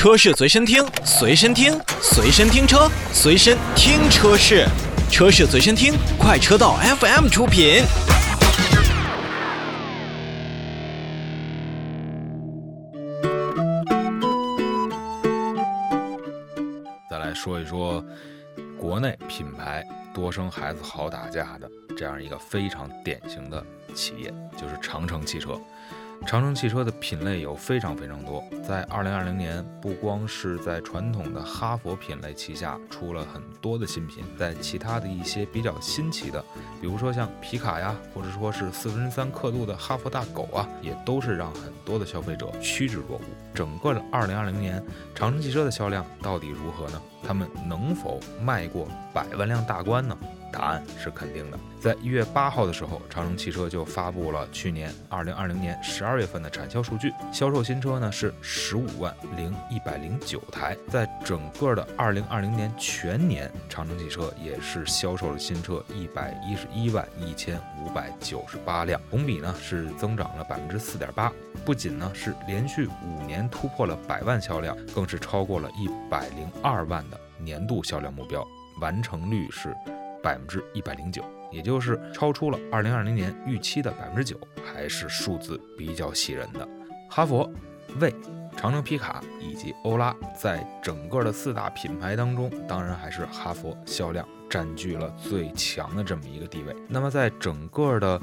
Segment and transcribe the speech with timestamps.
[0.00, 4.64] 车市随身听，随身听，随身听车，随身听车市，
[5.10, 7.82] 车市随身听，快车道 FM 出品。
[17.10, 18.02] 再来说一说
[18.78, 23.62] 国内品牌多生孩子好打架的这样一个非常典型的
[23.94, 25.60] 企业，就是长城汽车。
[26.26, 36.44] 长城汽车的品类有非常非常多，在二零二零年，不光是在传统的哈佛品类旗下出了很多的新品，在其他的一些比较新奇的，
[36.80, 43.24] 比如说像皮卡呀，或者说是四分之三刻度的哈佛大狗啊，也都是让很多的消费者趋之若鹜。
[43.52, 44.80] 整个的二零二零年，
[45.14, 47.02] 长城汽车的销量到底如何呢？
[47.22, 50.16] 他们能否迈过百万辆大关呢？
[50.52, 51.58] 答案是肯定的。
[51.80, 60.76] 在一月八号的时候，长城汽车就发布了去年二零二零年十二月份的产销数据，销售新车呢是十五万零一百零九台。
[60.88, 71.32] 在整个的二零二零年全年，长城汽车也是销售了新车一百一十一万一千五百九十八辆，同比呢是增长了百分之四点八。
[71.64, 77.08] 不仅呢是连续五年突破了百万销量，更是超过了一百零二万
[77.42, 78.46] 年度销量目标，
[78.80, 79.74] 完成率是。
[80.22, 86.68] 百分之一百零九，也就是超出了二零二零年预期的百分之九，还是数字比较喜人的。
[87.08, 87.50] 哈佛、
[87.98, 88.14] 魏、
[88.54, 96.76] 长城皮卡以及欧拉在整个的四大品牌当中，当然还是哈佛销量占据了最强的这么一个地位。
[96.86, 98.20] 那么在整个的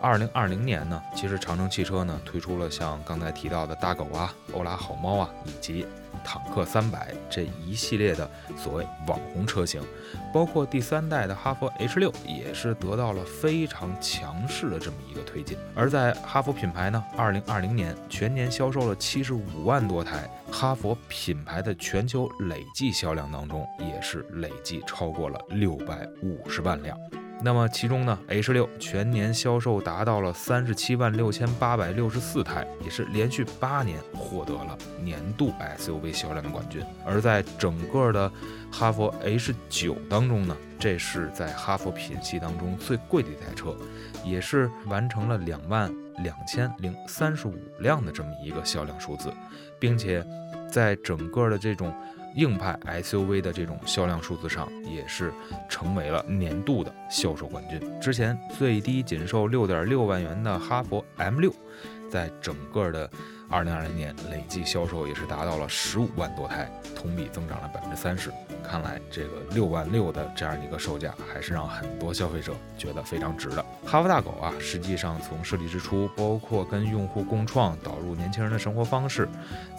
[0.00, 5.86] 二零二零年呢，其实长城汽车呢推出了像刚才提到的大狗啊、欧拉好猫啊，以及。
[6.24, 9.80] 坦克三百这一系列的所谓网红车型，
[10.32, 15.56] 包括第三代的哈佛 H 六，也是得到了非常强势的这么一个推进。
[15.74, 26.98] 而在哈弗品牌呢，二零二零年全年销售了七十五万多台，哈弗品牌的全球累计销量当中，也是累计超过了六百五十万辆。
[27.42, 36.82] 那么其中呢，H 六全年销售达到了三十七万六千八百六十四台，也是连续八年获得了年度 SUV 销量的冠军。
[37.04, 38.32] 而在整个的
[38.72, 43.76] 哈佛 H 九当中呢，这是在哈佛品系当中最贵的一台车，
[44.24, 45.94] 也是完成了两万
[46.24, 49.30] 两千零三十五辆的这么一个销量数字，
[49.78, 50.24] 并且
[50.72, 51.94] 在整个的这种。
[52.36, 55.32] 硬派 SUV 的这种销量数字上，也是
[55.68, 58.00] 成为了年度的销售冠军。
[58.00, 61.52] 之前最低仅售六点六万元的哈佛 M 六，
[62.10, 63.10] 在整个的。
[63.48, 68.30] 二零二零年累计销售也是达到了十五万多台，同比增长了百分之三十。
[68.68, 73.64] 看来这个六万六的这样一个售价，还是让很多消费者觉得非常值的。
[73.84, 79.28] 哈佛大狗啊，实际上从设计之初，包括跟用户共创，导入年轻人的生活方式，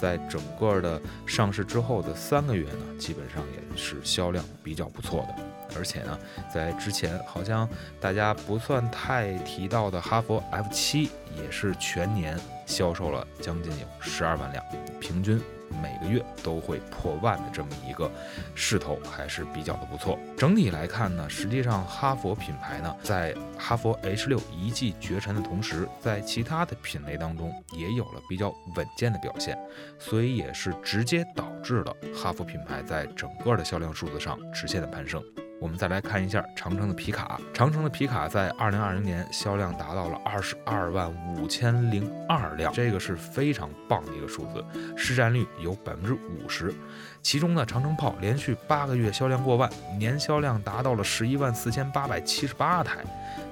[0.00, 5.34] 在整个的上市之后的三个月呢，基本上也是销量比较不错的。
[5.74, 6.18] 而且呢，
[6.52, 7.68] 在之前好像
[8.00, 14.64] 大家不算太提到的哈佛 F 七，也是全年销售了将近有十二万辆，
[15.00, 15.40] 平均
[15.82, 18.10] 每个月都会破万的这么一个
[18.54, 20.18] 势头，还是比较的不错。
[20.36, 29.58] 整体来看呢，实际上哈佛品牌呢，在哈佛 H 六一骑绝尘的同时，在其他的品类当中也有了比较稳健的表现，
[29.98, 35.22] 所以也是直接导致了哈佛品牌在整个的销量数字上直线的攀升。
[35.58, 44.64] 我们再来看一下长城的皮卡，长城的皮卡在二零二零年销量达到了二十二万五千零二辆，这个是非常棒的一个数字，
[44.96, 46.74] 市占率有百分之五十。
[47.22, 52.98] 其中呢，长城炮连续八个月销量过万，年销量达到了十一万四千八百七十八台，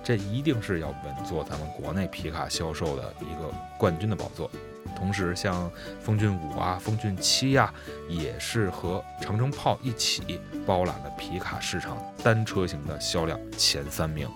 [0.03, 4.51] 这一定是要稳坐咱们国内皮卡销售的一个冠军的宝座。
[4.95, 7.73] 同时，像风骏五啊、风骏七呀，
[8.09, 14.29] 也是和长城炮一起包揽了皮卡市场单车型的销量前三名。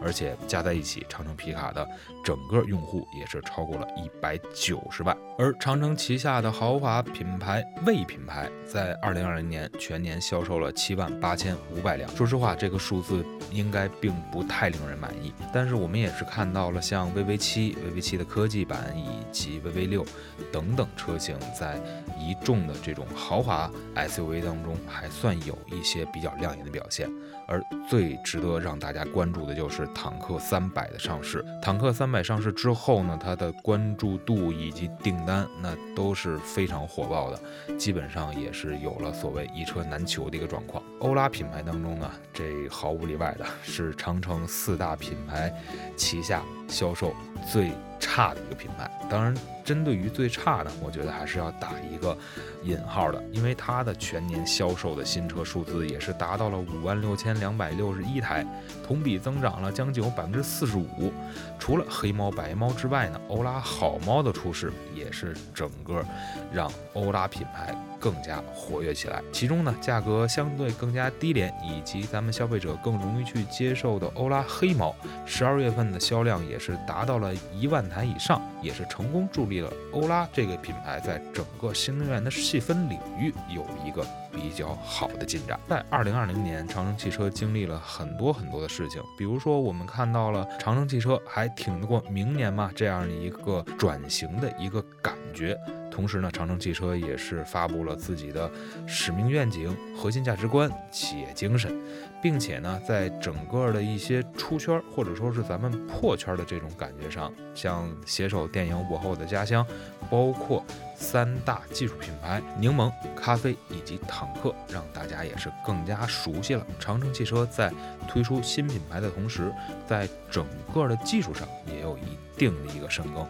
[0.00, 1.86] 而且加在一起，长城皮卡的
[2.24, 5.16] 整个用户也是超过了一百九十万。
[5.38, 12.08] 而长城旗下的豪华品牌魏品牌，在二零二零年全年销售了七万八千五百辆。
[12.16, 15.32] 说实话，这个数字应该并不太令人满意。
[15.52, 20.04] 但是我们也是看到了，像 VV 七、VV 七的科技版以及 VV 六
[20.50, 21.78] 等等车型，在
[22.18, 27.10] 一众的这种豪华 SUV 当中，还算有一些比较亮眼的表现。
[27.48, 31.44] 而最值得让大家关注的就是坦克三百的上市。
[31.60, 37.40] 坦克三百上市之后呢，它的关注度以及订单那都是非常火爆的，
[37.76, 40.82] 基本上也是有了所谓一车难求的一个状况。
[41.00, 45.52] 欧拉品牌当中呢，这毫无例外的是长城四大品牌
[45.96, 47.14] 旗下销售
[47.50, 48.90] 最差的一个品牌。
[49.10, 49.34] 当然。
[49.66, 52.16] 针对于最差的，我觉得还是要打一个
[52.62, 58.46] 引号的，因为它的全年销售的新车数字也是达到了五万六千两百六十一台，
[58.86, 61.12] 同比增长了将近有百分之四十五。
[61.58, 66.04] 除了黑猫白猫之外呢，欧拉好猫的出世也是整个
[66.52, 69.20] 让欧拉品牌更加活跃起来。
[69.32, 79.55] 其中呢，价格相对更加低廉，以及咱们消费者更容易去接受的欧拉黑猫，十二月份的销量也是达到了一万台以上，也是成功助力
[79.92, 85.58] 欧拉这个品牌在整个新能源的细分领域有一个比较好的进展。
[85.68, 95.58] 在二零二零年，长城汽车经历了很多很多的事情，比如说我们看到了长城汽车还挺得过明年嘛这样的一个转型的一个感觉。
[95.96, 98.50] 同时呢，长城汽车也是发布了自己的
[98.86, 101.74] 使命愿景、核心价值观、企业精神，
[102.20, 109.64] 并且呢，在整个的一些出圈或者说是咱们破圈的这种感觉上，像携手电影《我和我的家乡》，
[110.10, 110.62] 包括
[110.94, 116.66] 三大技术品牌柠檬、咖啡以及坦克，让大家也是更加熟悉了。
[116.78, 117.72] 长城汽车在
[118.06, 119.50] 推出新品牌的同时，
[119.88, 120.44] 在整
[120.74, 123.26] 个的技术上也有一定的一个深耕，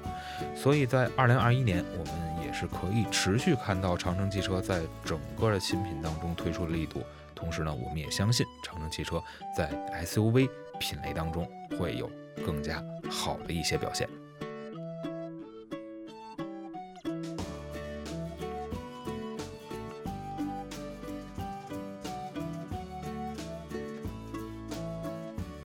[0.57, 2.36] 所以在二零二一年，我们。
[2.59, 7.03] 是可以持续看到长城汽车在整个的新品当中推出的力度，
[7.35, 9.23] 同时呢，我们也相信长城汽车
[9.55, 9.71] 在
[10.07, 10.49] SUV
[10.81, 11.47] 品类当中
[11.79, 12.11] 会有
[12.47, 14.09] 更加好的一些表现。